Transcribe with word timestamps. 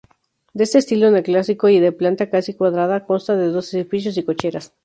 De 0.55 0.63
estilo 0.63 1.11
neoclásico 1.11 1.69
y 1.69 1.79
de 1.79 1.91
planta 1.91 2.31
casi 2.31 2.55
cuadrada, 2.55 3.05
consta 3.05 3.35
de 3.37 3.49
dos 3.49 3.71
edificios 3.71 4.17
y 4.17 4.23
cocheras. 4.23 4.73